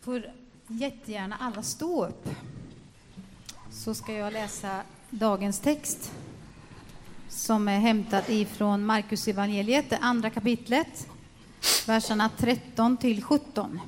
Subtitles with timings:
[0.00, 0.26] får
[0.66, 2.28] jättegärna alla stå upp.
[3.70, 6.12] Så ska jag läsa dagens text
[7.28, 11.08] som är hämtad ifrån Markus evangeliet, det andra kapitlet,
[11.86, 13.80] verserna 13 till 17.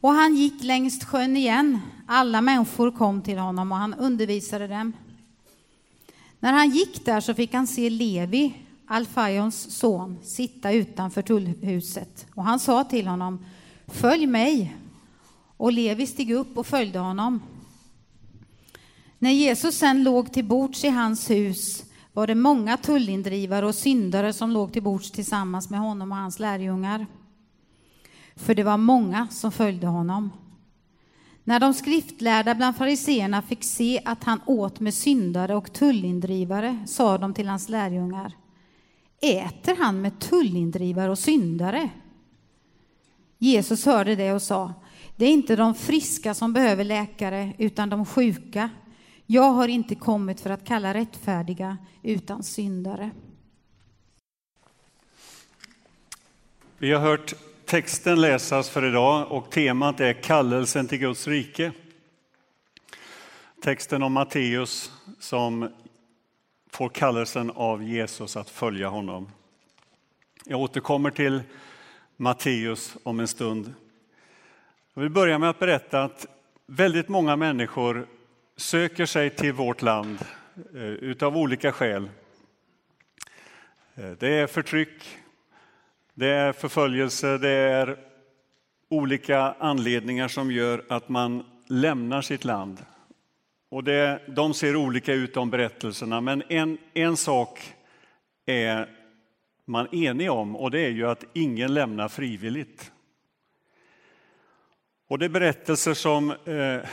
[0.00, 1.80] Och han gick längs sjön igen.
[2.06, 4.92] Alla människor kom till honom och han undervisade dem.
[6.40, 8.54] När han gick där så fick han se Levi,
[8.86, 12.26] Alfaions son, sitta utanför tullhuset.
[12.34, 13.44] Och han sa till honom,
[13.88, 14.76] följ mig.
[15.56, 17.42] Och Levi steg upp och följde honom.
[19.18, 24.32] När Jesus sen låg till bords i hans hus var det många tullindrivare och syndare
[24.32, 27.06] som låg till bords tillsammans med honom och hans lärjungar.
[28.36, 30.30] För det var många som följde honom.
[31.44, 37.18] När de skriftlärda bland fariseerna fick se att han åt med syndare och tullindrivare sa
[37.18, 38.32] de till hans lärjungar
[39.20, 41.90] Äter han med tullindrivare och syndare?
[43.38, 44.74] Jesus hörde det och sa
[45.16, 48.70] Det är inte de friska som behöver läkare utan de sjuka.
[49.26, 53.10] Jag har inte kommit för att kalla rättfärdiga utan syndare.
[56.78, 61.72] Vi har hört texten läsas för idag och temat är kallelsen till Guds rike.
[63.62, 65.72] Texten om Matteus som
[66.70, 69.28] får kallelsen av Jesus att följa honom.
[70.44, 71.42] Jag återkommer till
[72.20, 73.74] Matteus om en stund.
[74.94, 76.26] Jag vill börja med att berätta att
[76.66, 78.06] väldigt många människor
[78.56, 80.18] söker sig till vårt land
[80.74, 82.10] eh, utav olika skäl.
[83.94, 85.18] Eh, det är förtryck,
[86.14, 87.96] det är förföljelse, det är
[88.88, 92.84] olika anledningar som gör att man lämnar sitt land.
[93.68, 97.74] Och det, de ser olika ut de berättelserna, men en, en sak
[98.46, 98.97] är
[99.68, 102.92] man enig om och det är ju att ingen lämnar frivilligt.
[105.08, 106.88] Och det är berättelser som eh,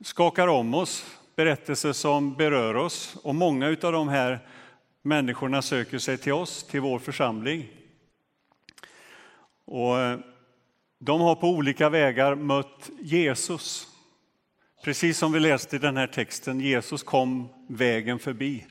[0.00, 4.38] skakar om oss, berättelser som berör oss och många av de här
[5.02, 7.68] människorna söker sig till oss, till vår församling.
[9.64, 10.18] Och eh,
[10.98, 13.86] de har på olika vägar mött Jesus.
[14.84, 18.66] Precis som vi läste i den här texten, Jesus kom vägen förbi.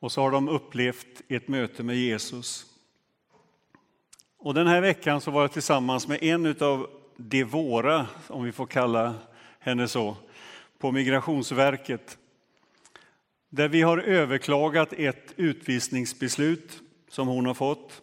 [0.00, 2.66] Och så har de upplevt ett möte med Jesus.
[4.38, 8.52] Och den här veckan så var jag tillsammans med en av de våra, om vi
[8.52, 9.14] får kalla
[9.58, 10.16] henne så,
[10.78, 12.18] på Migrationsverket.
[13.48, 18.02] Där vi har överklagat ett utvisningsbeslut som hon har fått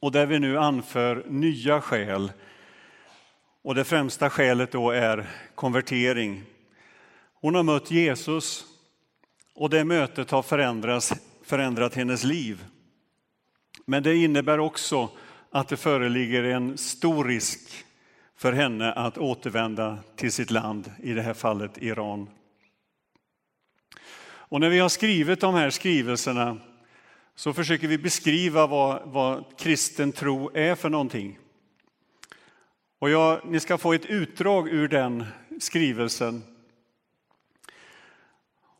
[0.00, 2.32] och där vi nu anför nya skäl.
[3.62, 6.42] Och det främsta skälet då är konvertering.
[7.34, 8.73] Hon har mött Jesus
[9.54, 12.64] och det mötet har förändrats, förändrat hennes liv.
[13.86, 15.10] Men det innebär också
[15.50, 17.84] att det föreligger en stor risk
[18.36, 22.28] för henne att återvända till sitt land, i det här fallet Iran.
[24.26, 26.58] Och när vi har skrivit de här skrivelserna
[27.34, 31.38] så försöker vi beskriva vad, vad kristen tro är för någonting.
[32.98, 35.24] Och jag, ni ska få ett utdrag ur den
[35.60, 36.42] skrivelsen.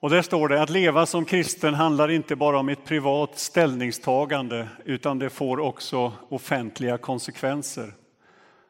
[0.05, 4.69] Och där står det att leva som kristen handlar inte bara om ett privat ställningstagande
[4.85, 7.93] utan det får också offentliga konsekvenser.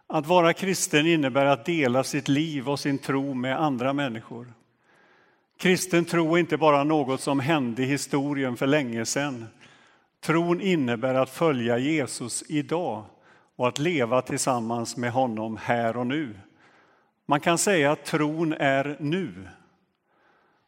[0.06, 4.52] Att vara kristen innebär att dela sitt liv och sin tro med andra människor.
[5.58, 9.46] Kristen tro är inte bara något som hände i historien för länge sedan
[10.20, 13.04] Tron innebär att följa Jesus idag
[13.56, 16.34] och att leva tillsammans med honom här och nu.
[17.26, 19.32] Man kan säga att tron är nu.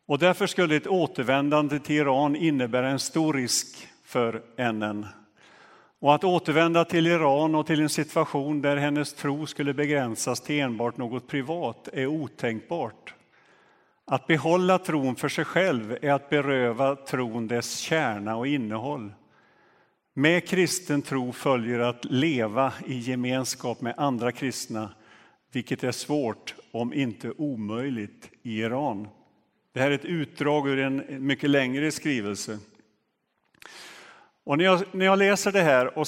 [0.07, 5.07] Och därför skulle ett återvändande till Iran innebära en stor risk för NN.
[6.01, 10.61] Och att återvända till Iran och till en situation där hennes tro skulle begränsas till
[10.61, 13.15] enbart något privat är otänkbart.
[14.05, 19.13] Att behålla tron för sig själv är att beröva tron dess kärna och innehåll.
[20.15, 24.91] Med kristen tro följer att leva i gemenskap med andra kristna,
[25.53, 29.09] vilket är svårt, om inte omöjligt, i Iran.
[29.77, 32.59] Det här är ett utdrag ur en mycket längre skrivelse.
[34.45, 36.07] Och när, jag, när jag läser det här och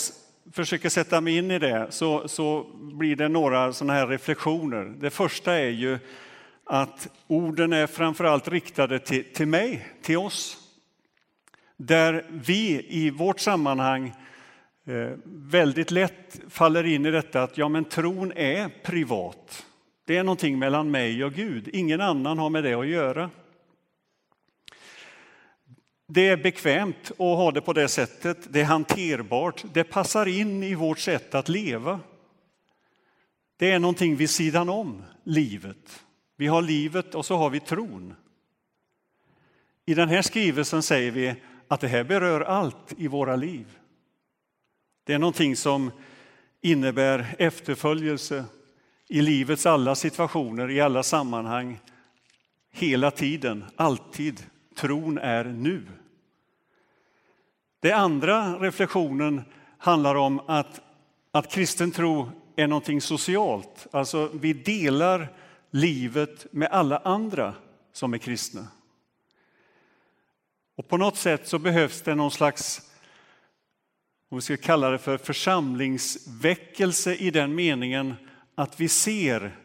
[0.52, 4.84] försöker sätta mig in i det så, så blir det några sådana här reflektioner.
[4.84, 5.98] Det första är ju
[6.64, 10.58] att orden är framförallt riktade till, till mig, till oss
[11.76, 14.14] där vi i vårt sammanhang
[14.86, 19.66] eh, väldigt lätt faller in i detta att ja, men tron är privat.
[20.04, 21.68] Det är någonting mellan mig och Gud.
[21.72, 23.30] Ingen annan har med det att göra.
[26.10, 28.52] Det är bekvämt att ha det på det sättet.
[28.52, 29.64] Det är hanterbart.
[29.72, 32.00] Det passar in i vårt sätt att leva.
[33.56, 36.04] Det är någonting vid sidan om livet.
[36.36, 38.14] Vi har livet och så har vi tron.
[39.86, 41.34] I den här skrivelsen säger vi
[41.68, 43.66] att det här berör allt i våra liv.
[45.04, 45.90] Det är någonting som
[46.60, 48.44] innebär efterföljelse
[49.08, 51.80] i livets alla situationer, i alla sammanhang,
[52.70, 54.42] hela tiden, alltid.
[54.78, 55.86] Tron är nu.
[57.80, 59.42] Den andra reflektionen
[59.78, 60.80] handlar om att,
[61.32, 63.86] att kristen tro är någonting socialt.
[63.90, 65.28] Alltså, vi delar
[65.70, 67.54] livet med alla andra
[67.92, 68.66] som är kristna.
[70.76, 72.90] Och på något sätt så behövs det någon slags,
[74.28, 78.14] om vi ska kalla det för församlingsväckelse i den meningen
[78.54, 79.56] att vi ser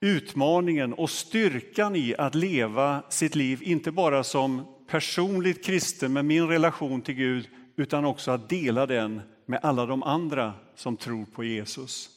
[0.00, 6.48] utmaningen och styrkan i att leva sitt liv, inte bara som personligt kristen med min
[6.48, 11.44] relation till Gud, utan också att dela den med alla de andra som tror på
[11.44, 12.10] Jesus.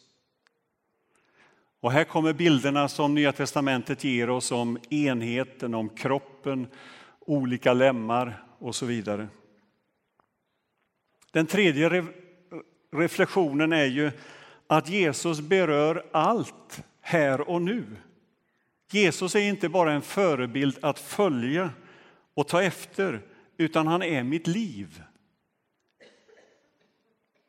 [1.80, 6.68] Och här kommer bilderna som Nya testamentet ger oss om enheten, om kroppen,
[7.20, 9.28] olika lemmar och så vidare.
[11.32, 12.06] Den tredje re
[12.94, 14.12] reflektionen är ju
[14.68, 17.86] att Jesus berör allt här och nu.
[18.92, 21.70] Jesus är inte bara en förebild att följa
[22.34, 23.22] och ta efter,
[23.58, 25.04] utan han är mitt liv.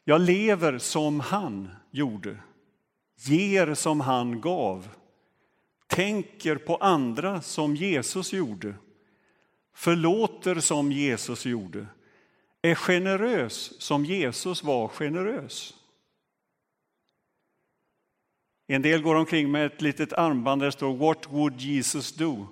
[0.05, 2.37] Jag lever som han gjorde,
[3.17, 4.89] ger som han gav,
[5.87, 8.75] tänker på andra som Jesus gjorde,
[9.75, 11.87] förlåter som Jesus gjorde,
[12.63, 15.75] är generös som Jesus var generös.
[18.75, 22.47] En del går omkring med ett litet armband där det står What would Jesus do?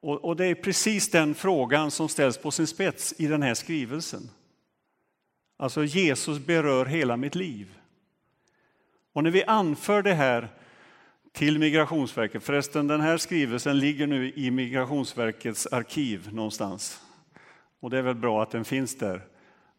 [0.00, 4.30] Och, det är precis den frågan som ställs på sin spets i den här skrivelsen.
[5.56, 7.78] Alltså Jesus berör hela mitt liv.
[9.12, 10.48] Och när vi anför det här
[11.32, 17.00] till Migrationsverket, förresten den här skrivelsen ligger nu i Migrationsverkets arkiv någonstans.
[17.80, 19.26] Och det är väl bra att den finns där.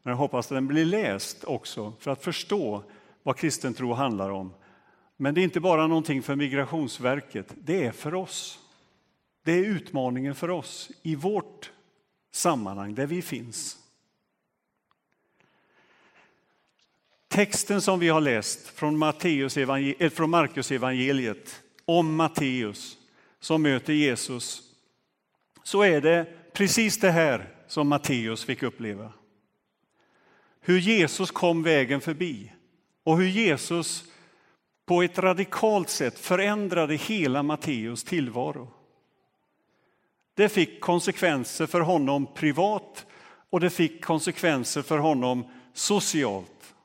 [0.03, 2.83] Men jag hoppas att den blir läst också för att förstå
[3.23, 4.53] vad kristen tro handlar om.
[5.17, 8.59] Men det är inte bara någonting för Migrationsverket, det är för oss.
[9.43, 11.71] Det är utmaningen för oss i vårt
[12.31, 13.77] sammanhang där vi finns.
[17.27, 22.97] Texten som vi har läst från, Matteus eh, från Markus evangeliet om Matteus
[23.39, 24.63] som möter Jesus,
[25.63, 29.13] så är det precis det här som Matteus fick uppleva.
[30.61, 32.51] Hur Jesus kom vägen förbi
[33.03, 34.03] och hur Jesus
[34.85, 38.67] på ett radikalt sätt förändrade hela Matteus tillvaro.
[40.33, 43.05] Det fick konsekvenser för honom privat
[43.49, 46.75] och det fick konsekvenser för honom socialt,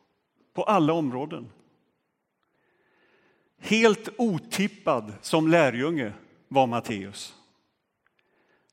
[0.54, 1.50] på alla områden.
[3.58, 6.12] Helt otippad som lärjunge
[6.48, 7.34] var Matteus.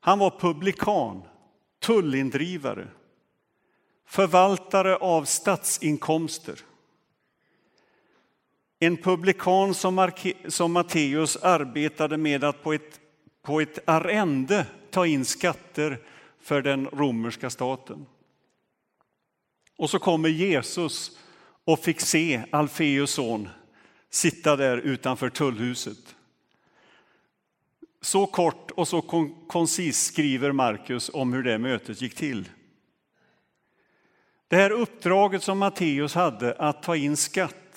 [0.00, 1.22] Han var publikan,
[1.78, 2.88] tullindrivare,
[4.06, 6.60] förvaltare av statsinkomster.
[8.80, 10.10] En publikan som,
[10.48, 13.00] som Matteus arbetade med att på ett
[13.48, 16.00] på ett arrende ta in skatter
[16.40, 18.06] för den romerska staten.
[19.76, 21.18] Och så kommer Jesus
[21.64, 23.48] och fick se Alfeus son
[24.10, 26.16] sitta där utanför tullhuset.
[28.00, 29.02] Så kort och så
[29.46, 32.48] koncis skriver Markus om hur det mötet gick till.
[34.48, 37.67] Det här uppdraget som Matteus hade att ta in skatt,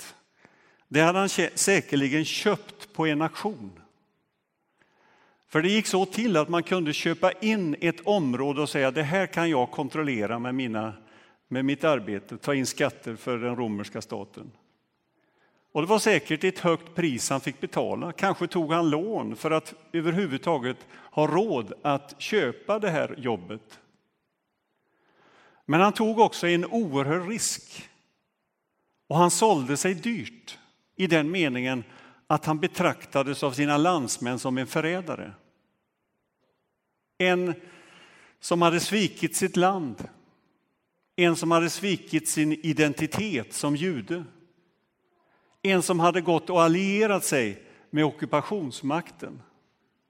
[0.93, 3.71] det hade han säkerligen köpt på en auktion.
[5.47, 9.03] För det gick så till att man kunde köpa in ett område och säga det
[9.03, 10.93] här kan jag kontrollera med, mina,
[11.47, 14.51] med mitt arbete, ta in skatter för den romerska staten.
[15.71, 18.11] Och det var säkert ett högt pris han fick betala.
[18.11, 23.79] Kanske tog han lån för att överhuvudtaget ha råd att köpa det här jobbet.
[25.65, 27.89] Men han tog också en oerhörd risk.
[29.07, 30.57] Och han sålde sig dyrt
[31.01, 31.83] i den meningen
[32.27, 35.33] att han betraktades av sina landsmän som en förrädare.
[37.17, 37.53] En
[38.39, 40.07] som hade svikit sitt land.
[41.15, 44.23] En som hade svikit sin identitet som jude.
[45.61, 49.41] En som hade gått och allierat sig med ockupationsmakten.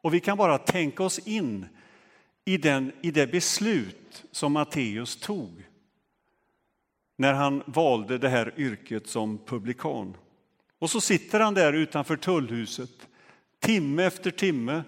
[0.01, 1.65] Och vi kan bara tänka oss in
[2.45, 5.67] i, den, i det beslut som Matteus tog
[7.17, 10.17] när han valde det här yrket som publikan.
[10.81, 13.07] Och så sitter han där utanför tullhuset
[13.59, 14.83] timme efter timme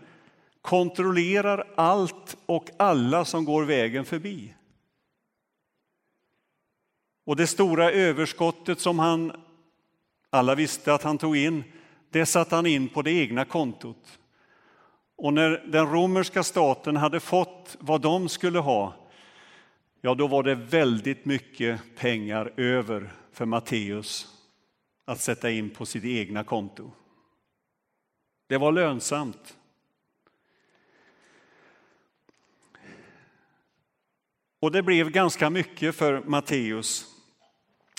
[0.62, 4.54] kontrollerar allt och alla som går vägen förbi.
[7.26, 9.32] Och det stora överskottet som han
[10.30, 11.64] Alla visste att han tog in,
[12.10, 14.20] det satte han in på det egna kontot.
[15.16, 18.94] Och när den romerska staten hade fått vad de skulle ha,
[20.02, 24.34] ja, då var det väldigt mycket pengar över för Matteus
[25.06, 26.92] att sätta in på sitt egna konto.
[28.48, 29.58] Det var lönsamt.
[34.60, 37.06] Och det blev ganska mycket för Matteus.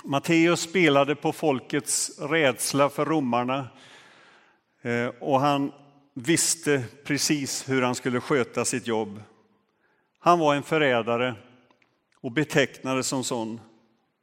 [0.05, 3.69] Matteus spelade på folkets rädsla för romarna
[4.83, 5.73] eh, och han
[6.15, 9.23] visste precis hur han skulle sköta sitt jobb.
[10.19, 11.35] Han var en förrädare
[12.21, 13.61] och betecknades som sån.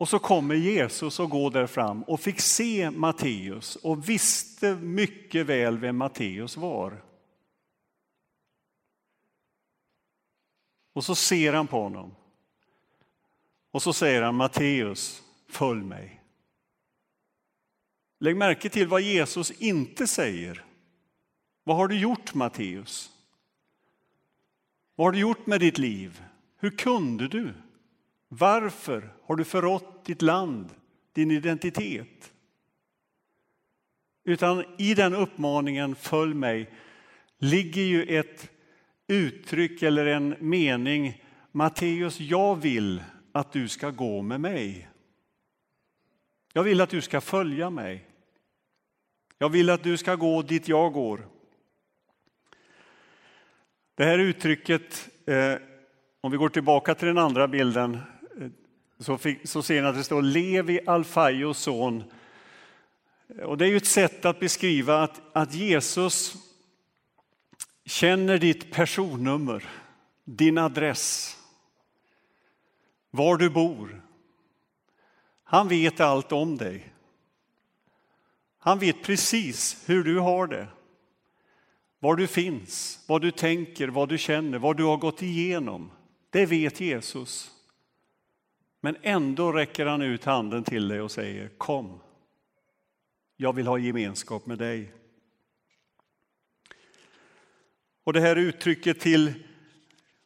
[0.01, 5.46] Och så kommer Jesus och går där fram och fick se Matteus och visste mycket
[5.46, 7.03] väl vem Matteus var.
[10.93, 12.15] Och så ser han på honom.
[13.72, 16.24] Och så säger han Matteus, följ mig.
[18.20, 20.65] Lägg märke till vad Jesus inte säger.
[21.63, 23.12] Vad har du gjort Matteus?
[24.96, 26.24] Vad har du gjort med ditt liv?
[26.58, 27.53] Hur kunde du?
[28.34, 30.70] Varför har du förrått ditt land,
[31.14, 32.34] din identitet?
[34.24, 36.70] Utan i den uppmaningen, följ mig,
[37.38, 38.50] ligger ju ett
[39.08, 41.24] uttryck eller en mening.
[41.52, 44.90] Matteus, jag vill att du ska gå med mig.
[46.54, 48.08] Jag vill att du ska följa mig.
[49.38, 51.28] Jag vill att du ska gå dit jag går.
[53.96, 55.56] Det här uttrycket, eh,
[56.22, 57.98] om vi går tillbaka till den andra bilden,
[59.01, 62.03] så, fick, så ser ni att det står Levi Alfaios son.
[63.43, 66.36] Och det är ju ett sätt att beskriva att, att Jesus
[67.86, 69.70] känner ditt personnummer,
[70.24, 71.38] din adress,
[73.12, 74.01] var du bor.
[75.43, 76.93] Han vet allt om dig.
[78.58, 80.67] Han vet precis hur du har det,
[82.00, 85.91] var du finns, vad du tänker, vad du känner, vad du har gått igenom.
[86.29, 87.51] Det vet Jesus.
[88.82, 92.00] Men ändå räcker han ut handen till dig och säger kom.
[93.38, 94.92] Jag vill ha gemenskap med dig.
[98.04, 99.34] Och det här uttrycket till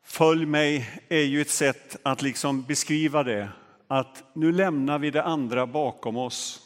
[0.04, 3.50] följ mig är ju ett sätt att liksom beskriva det.
[3.88, 6.62] Att nu lämnar vi det andra bakom oss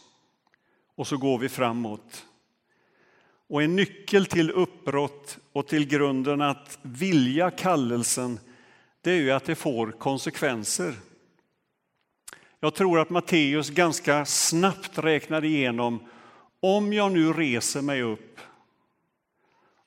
[0.96, 2.26] och så går vi framåt.
[3.48, 8.40] Och en nyckel till uppbrott och till grunden att vilja kallelsen,
[9.02, 10.94] det är ju att det får konsekvenser.
[12.60, 16.00] Jag tror att Matteus ganska snabbt räknar igenom,
[16.60, 18.40] om jag nu reser mig upp,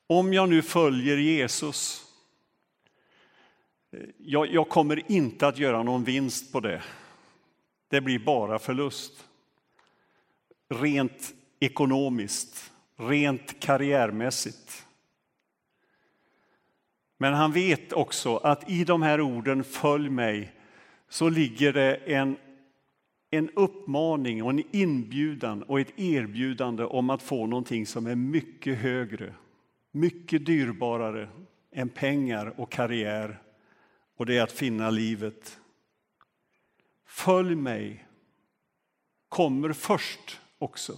[0.06, 2.04] om jag nu följer Jesus,
[4.18, 6.82] jag, jag kommer inte att göra någon vinst på det.
[7.88, 9.24] Det blir bara förlust.
[10.68, 14.86] Rent ekonomiskt, rent karriärmässigt.
[17.18, 20.52] Men han vet också att i de här orden, följ mig,
[21.08, 22.36] så ligger det en,
[23.34, 28.78] en uppmaning och en inbjudan och ett erbjudande om att få någonting som är mycket
[28.78, 29.34] högre,
[29.90, 31.28] mycket dyrbarare
[31.72, 33.42] än pengar och karriär
[34.16, 35.58] och det är att finna livet.
[37.06, 38.06] Följ mig
[39.28, 40.92] kommer först också.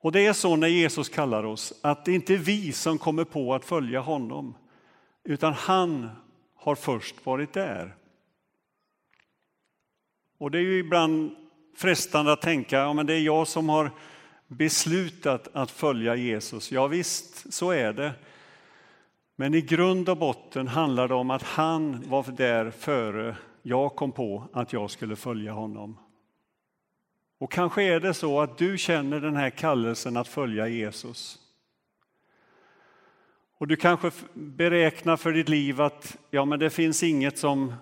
[0.00, 3.24] Och det är så när Jesus kallar oss, att det inte är vi som kommer
[3.24, 4.54] på att följa honom,
[5.24, 6.08] utan han
[6.54, 7.96] har först varit där.
[10.42, 11.36] Och det är ju ibland
[11.76, 13.90] frestande att tänka, ja men det är jag som har
[14.46, 16.72] beslutat att följa Jesus.
[16.72, 18.12] Ja visst, så är det.
[19.36, 24.12] Men i grund och botten handlar det om att han var där före jag kom
[24.12, 25.98] på att jag skulle följa honom.
[27.38, 31.38] Och kanske är det så att du känner den här kallelsen att följa Jesus.
[33.58, 37.74] Och du kanske beräknar för ditt liv att ja, men det finns inget som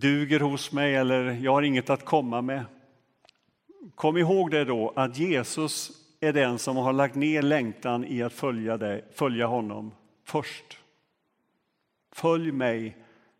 [0.00, 2.64] duger hos mig eller jag har inget att komma med.
[3.94, 5.90] Kom ihåg det då att Jesus
[6.20, 10.78] är den som har lagt ner längtan i att följa, dig, följa honom först.
[12.12, 12.96] Följ mig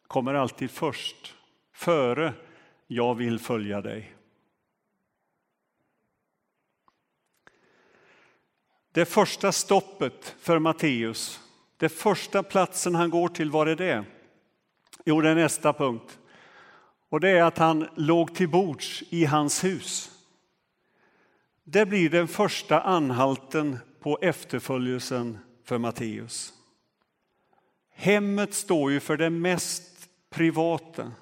[0.06, 1.34] kommer alltid först,
[1.72, 2.32] före
[2.86, 4.14] jag vill följa dig.
[8.92, 11.40] Det första stoppet för Matteus,
[11.76, 14.04] det första platsen han går till, var är det?
[15.04, 16.18] Jo, det är nästa punkt.
[17.08, 20.10] Och det är att han låg till bords i hans hus.
[21.64, 26.52] Det blir den första anhalten på efterföljelsen för Matteus.
[27.94, 31.12] Hemmet står ju för det mest privata.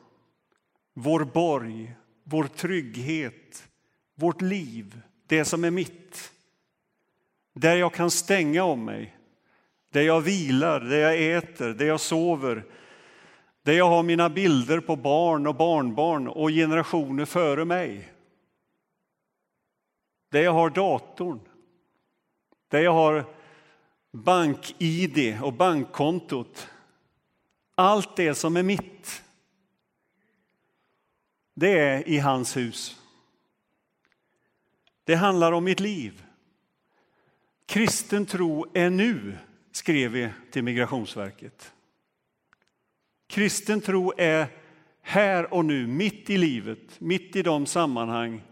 [0.94, 3.68] Vår borg, vår trygghet,
[4.14, 6.32] vårt liv, det som är mitt.
[7.54, 9.16] Där jag kan stänga om mig,
[9.92, 12.64] där jag vilar, där jag äter, där jag sover,
[13.66, 18.12] där jag har mina bilder på barn och barnbarn och generationer före mig.
[20.30, 21.40] Där jag har datorn,
[22.68, 23.24] där jag har
[24.12, 26.68] bank-id och bankkontot.
[27.74, 29.22] Allt det som är mitt,
[31.54, 33.00] det är i hans hus.
[35.04, 36.24] Det handlar om mitt liv.
[37.66, 39.36] Kristen tro är nu,
[39.72, 41.72] skrev vi till Migrationsverket.
[43.26, 44.46] Kristen tro är
[45.02, 48.42] här och nu, mitt i livet, mitt i de sammanhang,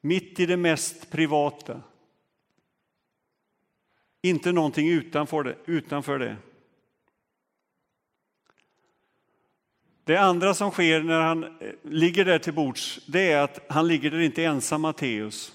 [0.00, 1.80] mitt i det mest privata.
[4.22, 5.56] Inte någonting utanför det.
[5.66, 6.36] Utanför det.
[10.04, 11.50] Det andra som sker när han eh,
[11.82, 15.52] ligger där till bords, det är att han ligger där inte ensam, Matteus.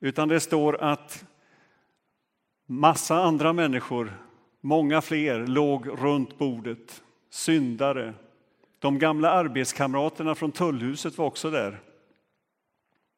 [0.00, 1.24] Utan det står att
[2.66, 4.12] massa andra människor,
[4.60, 7.02] många fler, låg runt bordet.
[7.30, 8.14] Syndare.
[8.78, 11.80] De gamla arbetskamraterna från tullhuset var också där.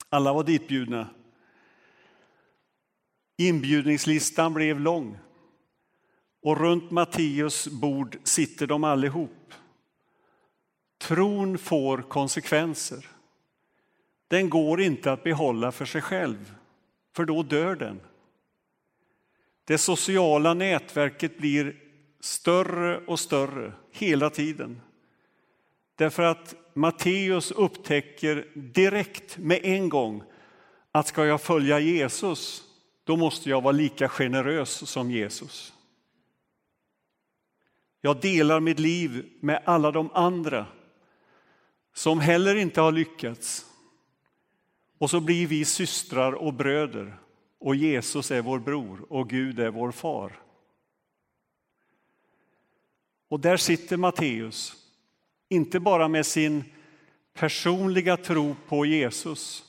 [0.09, 1.09] Alla var ditbjudna.
[3.37, 5.19] Inbjudningslistan blev lång.
[6.43, 9.55] Och runt Matteus bord sitter de allihop.
[10.99, 13.09] Tron får konsekvenser.
[14.29, 16.55] Den går inte att behålla för sig själv,
[17.17, 18.01] för då dör den.
[19.65, 21.77] Det sociala nätverket blir
[22.23, 24.81] större och större hela tiden.
[25.97, 30.23] Därför att Matteus upptäcker direkt med en gång
[30.93, 32.65] att ska jag följa Jesus,
[33.05, 35.73] då måste jag vara lika generös som Jesus.
[38.01, 40.67] Jag delar mitt liv med alla de andra
[41.95, 43.67] som heller inte har lyckats.
[44.99, 47.17] Och så blir vi systrar och bröder
[47.59, 50.43] och Jesus är vår bror och Gud är vår far.
[53.33, 54.77] Och där sitter Matteus,
[55.49, 56.65] inte bara med sin
[57.33, 59.65] personliga tro på Jesus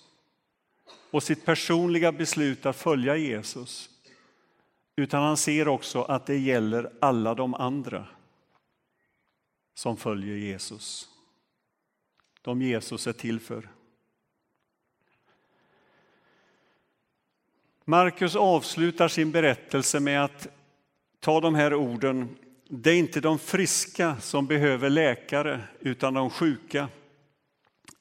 [1.11, 3.89] och sitt personliga beslut att följa Jesus,
[4.95, 8.07] utan han ser också att det gäller alla de andra
[9.73, 11.09] som följer Jesus.
[12.41, 13.69] De Jesus är till för.
[17.85, 20.47] Markus avslutar sin berättelse med att
[21.19, 22.37] ta de här orden.
[22.75, 26.89] Det är inte de friska som behöver läkare, utan de sjuka.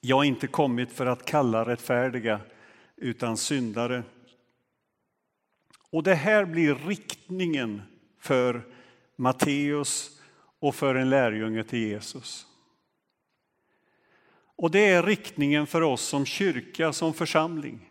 [0.01, 2.41] Jag har inte kommit för att kalla rättfärdiga,
[2.97, 4.03] utan syndare.
[5.91, 7.83] Och det här blir riktningen
[8.21, 8.63] för
[9.17, 10.21] Matteus
[10.59, 12.47] och för en lärjunge till Jesus.
[14.57, 17.91] Och det är riktningen för oss som kyrka, som församling.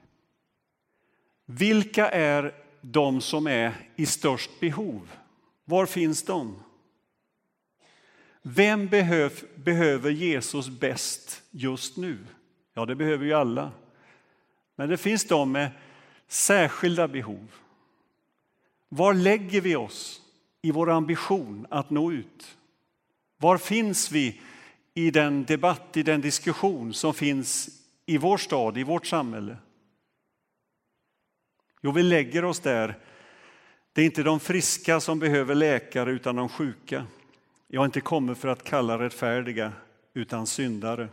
[1.45, 5.11] Vilka är de som är i störst behov?
[5.65, 6.63] Var finns de?
[8.41, 12.17] Vem behöv, behöver Jesus bäst just nu?
[12.73, 13.71] Ja, det behöver ju alla.
[14.75, 15.69] Men det finns de med
[16.27, 17.51] särskilda behov.
[18.89, 20.21] Var lägger vi oss
[20.61, 22.57] i vår ambition att nå ut?
[23.37, 24.41] Var finns vi
[24.93, 27.69] i den debatt, i den diskussion som finns
[28.05, 29.57] i vår stad, i vårt samhälle?
[31.81, 32.97] Jo, vi lägger oss där.
[33.93, 37.05] Det är inte de friska som behöver läkare, utan de sjuka.
[37.73, 39.73] Jag har inte kommit för att kalla rättfärdiga,
[40.13, 41.09] utan syndare.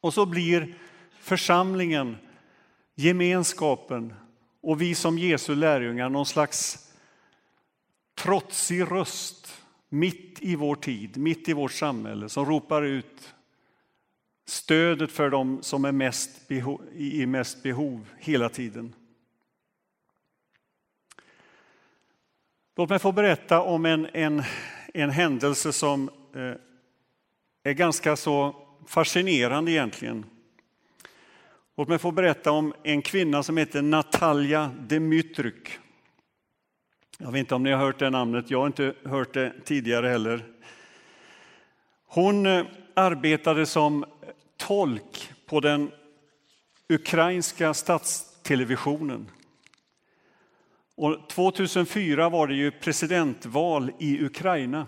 [0.00, 0.74] Och så blir
[1.20, 2.16] församlingen,
[2.94, 4.14] gemenskapen
[4.60, 6.92] och vi som Jesu lärjungar någon slags
[8.14, 13.34] trotsig röst mitt i vår tid, mitt i vårt samhälle som ropar ut
[14.46, 18.94] stödet för dem som är mest behov, i mest behov hela tiden.
[22.76, 24.42] Låt mig få berätta om en, en,
[24.94, 26.52] en händelse som eh,
[27.64, 30.24] är ganska så fascinerande egentligen.
[31.76, 35.78] Låt mig få berätta om en kvinna som heter Natalia Demytryk.
[37.18, 40.08] Jag vet inte om ni har hört det namnet, jag har inte hört det tidigare
[40.08, 40.44] heller.
[42.06, 44.04] Hon eh, arbetade som
[44.56, 45.90] tolk på den
[46.88, 49.30] ukrainska statstelevisionen.
[50.96, 54.86] Och 2004 var det ju presidentval i Ukraina.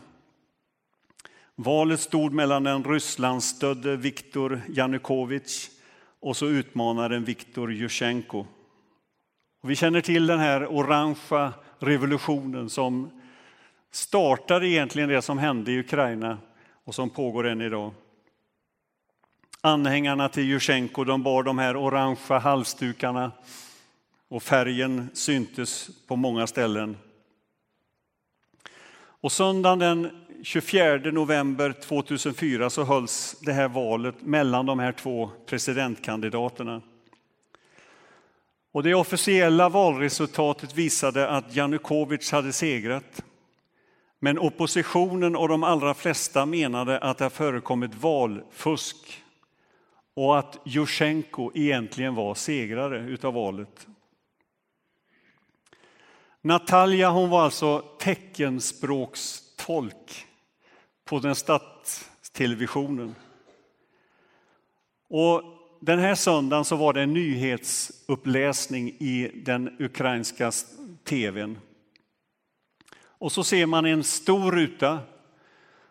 [1.55, 5.71] Valet stod mellan den Rysslandsstödde Viktor Janukovych
[6.21, 8.47] och så utmanaren Viktor Jusjenko.
[9.63, 13.11] Och vi känner till den här orangea revolutionen som
[13.91, 16.39] startade egentligen det som hände i Ukraina
[16.85, 17.95] och som pågår än idag.
[19.61, 23.33] Anhängarna till Jusjenko de bar de här orangea halsdukarna
[24.29, 26.97] och färgen syntes på många ställen.
[29.21, 35.31] Och söndagen den 24 november 2004 så hölls det här valet mellan de här två
[35.47, 36.83] presidentkandidaterna.
[38.73, 43.23] Och det officiella valresultatet visade att Janukovic hade segrat.
[44.19, 49.23] Men oppositionen och de allra flesta menade att det har förekommit valfusk
[50.15, 53.87] och att Jusjenko egentligen var segrare utav valet.
[56.47, 60.27] Natalia hon var alltså teckenspråkstolk
[61.05, 63.15] på den statstelevisionen.
[65.09, 65.43] Och
[65.81, 70.53] den här söndagen så var det en nyhetsuppläsning i den ukrainska
[71.05, 71.59] tvn.
[72.99, 74.99] Och så ser man en stor ruta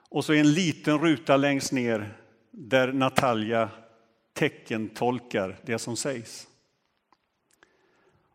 [0.10, 2.14] och så en liten ruta längst ner
[2.52, 3.70] där Natalia
[4.34, 6.48] teckentolkar det som sägs.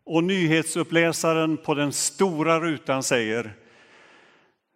[0.03, 3.53] Och nyhetsuppläsaren på den stora rutan säger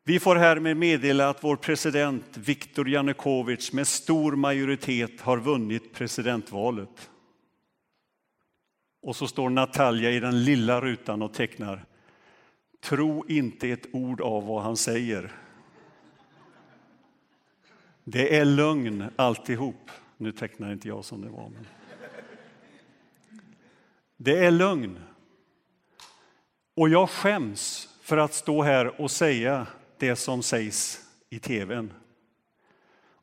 [0.07, 7.09] vi får härmed meddela att vår president Viktor Janukovic med stor majoritet har vunnit presidentvalet.
[9.01, 11.85] Och så står Natalia i den lilla rutan och tecknar
[12.81, 15.31] Tro inte ett ord av vad han säger.
[18.03, 19.91] Det är lögn alltihop.
[20.17, 21.49] Nu tecknar inte jag som det var.
[21.49, 21.67] Men...
[24.17, 24.99] Det är lögn.
[26.75, 31.93] Och jag skäms för att stå här och säga det som sägs i tvn.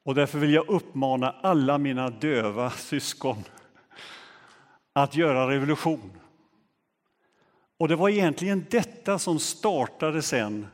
[0.03, 3.45] Och därför vill jag uppmana alla mina döva syskon
[4.93, 6.11] att göra revolution.
[7.79, 10.67] Och det var egentligen detta som startade sen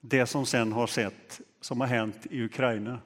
[0.00, 2.98] det som sen har sett som har hänt i Ukraina.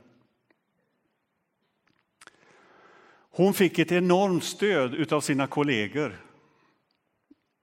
[3.31, 6.30] Hon fick ett enormt stöd av sina kollegor.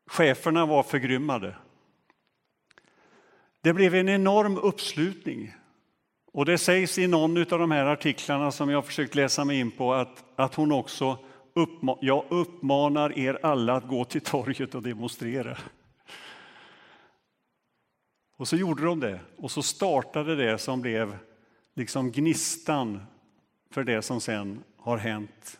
[0.07, 1.55] Cheferna var förgrymmade.
[3.61, 5.53] Det blev en enorm uppslutning.
[6.33, 9.71] Och det sägs i någon av de här artiklarna som jag försökt läsa mig in
[9.71, 11.17] på att, att hon också
[11.53, 15.57] uppma jag uppmanar er alla att gå till torget och demonstrera.
[18.37, 21.17] Och så gjorde de det, och så startade det som blev
[21.75, 23.01] liksom gnistan
[23.71, 25.59] för det som sen har hänt.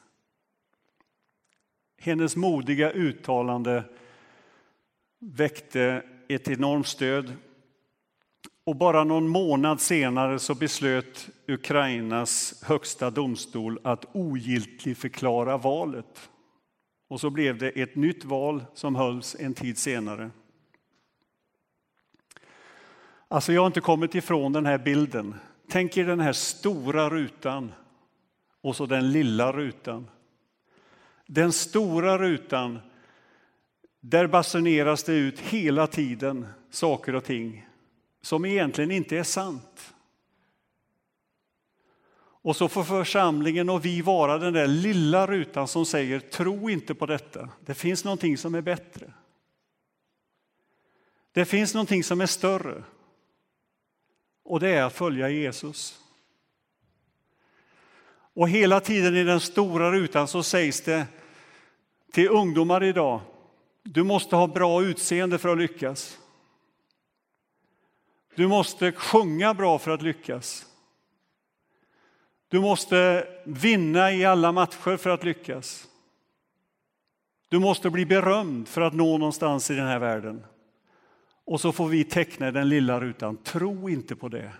[2.00, 3.84] Hennes modiga uttalande
[5.19, 7.34] väckte ett enormt stöd.
[8.63, 16.30] Och bara någon månad senare så beslöt Ukrainas högsta domstol att ogiltigförklara valet.
[17.08, 20.32] Och så blev det ett nytt val som hölls en tid senare.
[23.27, 25.36] Alltså jag har inte kommit ifrån den här bilden.
[25.69, 27.71] Tänk er den här stora rutan
[28.62, 30.10] och så den lilla rutan.
[31.25, 32.80] Den stora rutan,
[34.00, 37.68] där basuneras det ut hela tiden saker och ting
[38.22, 39.94] som egentligen inte är sant.
[42.42, 46.96] Och så får församlingen och vi vara den där lilla rutan som säger tro inte
[46.96, 47.50] på detta.
[47.66, 49.14] Det finns någonting som är bättre.
[51.32, 52.84] Det finns någonting som är större.
[54.44, 56.00] Och det är att följa Jesus.
[58.34, 61.06] Och hela tiden i den stora rutan så sägs det
[62.12, 63.22] till ungdomar idag,
[63.93, 66.19] du måste ha bra utseende för att lyckas.
[68.36, 70.65] Du måste sjunga bra för att lyckas.
[72.47, 75.88] Du måste vinna i alla matcher för att lyckas.
[77.50, 80.45] Du måste bli berömd för att nå någonstans i den här världen.
[81.45, 83.38] Och så får vi teckna den lilla rutan.
[83.38, 84.52] Tro inte på det.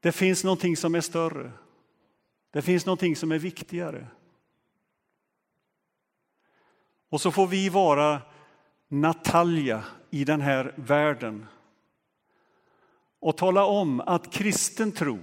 [0.00, 1.52] Det finns någonting som är större.
[2.50, 4.06] Det finns någonting som är viktigare.
[7.10, 8.22] Och så får vi vara
[8.88, 11.46] Natalia i den här världen
[13.20, 15.18] och tala om att kristen tro,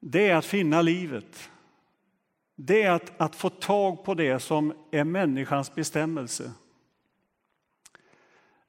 [0.00, 1.50] det är att finna livet.
[2.56, 6.52] Det är att, att få tag på det som är människans bestämmelse.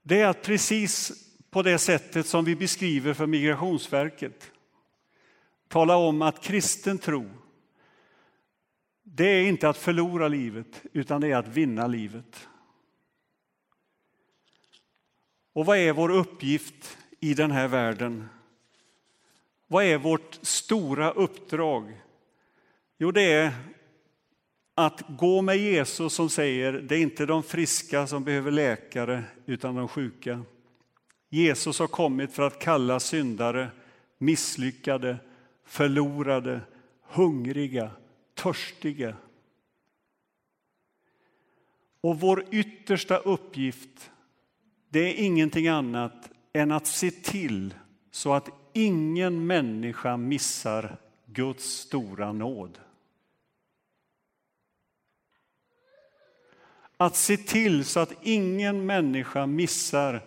[0.04, 1.12] Det är att precis
[1.50, 4.52] på det sättet som vi beskriver för Migrationsverket
[5.68, 7.30] tala om att kristen tro
[9.16, 12.48] det är inte att förlora livet, utan det är att vinna livet.
[15.54, 18.30] Och vad är vår uppgift i den här världen?
[19.68, 22.02] Vad är vårt stora uppdrag?
[22.98, 23.52] Jo, det är
[24.76, 29.76] att gå med Jesus som säger det är inte de friska som behöver läkare, utan
[29.76, 30.44] de sjuka.
[31.30, 33.70] Jesus har kommit för att kalla syndare
[34.18, 35.18] misslyckade,
[35.66, 36.62] förlorade,
[37.02, 37.92] hungriga,
[38.44, 39.16] törstige.
[42.02, 44.12] Och vår yttersta uppgift,
[44.90, 47.74] det är ingenting annat än att se till
[48.12, 52.80] så att ingen människa missar Guds stora nåd.
[56.98, 60.22] Att se till så att ingen människa missar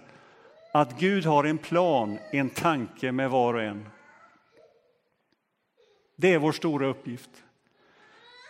[0.72, 3.88] att Gud har en plan, en tanke med var och en.
[6.16, 7.42] Det är vår stora uppgift.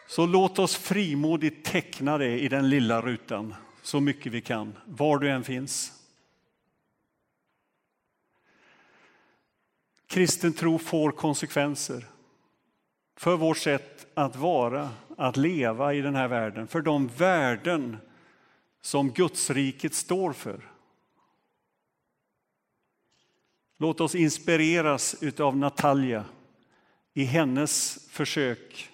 [0.06, 5.18] Så låt oss frimodigt teckna det i den lilla rutan så mycket vi kan, var
[5.18, 5.92] du än finns.
[10.06, 12.06] Kristen tro får konsekvenser
[13.16, 17.96] för vårt sätt att vara, att leva i den här världen, för de värden
[18.80, 20.70] som Gudsriket står för.
[23.78, 26.24] Låt oss inspireras av Natalia
[27.14, 28.90] i hennes försök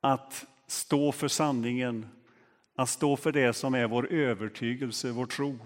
[0.00, 2.08] att stå för sanningen,
[2.76, 5.58] att stå för det som är vår övertygelse, vår tro.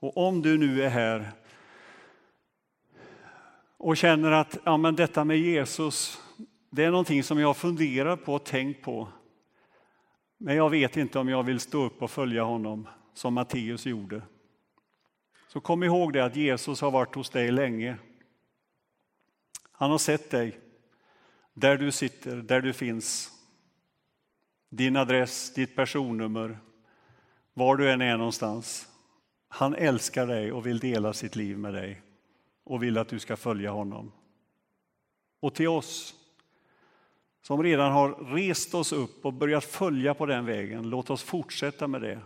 [0.00, 1.32] Och om du nu är här
[3.76, 6.22] och känner att ja, men detta med Jesus,
[6.70, 9.08] det är någonting som jag funderar på och tänkt på.
[10.38, 14.22] Men jag vet inte om jag vill stå upp och följa honom som Matteus gjorde.
[15.48, 17.96] Så kom ihåg det att Jesus har varit hos dig länge.
[19.80, 20.60] Han har sett dig
[21.54, 23.30] där du sitter, där du finns.
[24.68, 26.58] Din adress, ditt personnummer,
[27.54, 28.88] var du än är någonstans.
[29.48, 32.02] Han älskar dig och vill dela sitt liv med dig
[32.64, 34.12] och vill att du ska följa honom.
[35.40, 36.14] Och till oss
[37.42, 41.86] som redan har rest oss upp och börjat följa på den vägen, låt oss fortsätta
[41.86, 42.20] med det.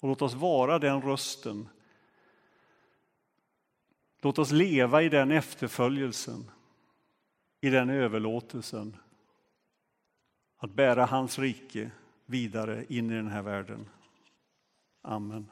[0.00, 1.68] Och låt oss vara den rösten.
[4.20, 6.50] Låt oss leva i den efterföljelsen,
[7.60, 8.96] i den överlåtelsen.
[10.56, 11.90] Att bära hans rike
[12.26, 13.88] vidare in i den här världen.
[15.02, 15.50] Amen.